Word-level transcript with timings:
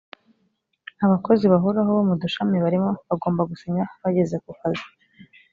abakozi 1.05 1.45
bahoraho 1.53 1.89
bo 1.97 2.03
mu 2.09 2.15
dushami 2.21 2.57
barimo 2.65 2.89
bagomba 3.07 3.41
gusinya 3.51 3.83
bageze 4.01 4.35
ku 4.43 4.51
kazi 4.59 4.87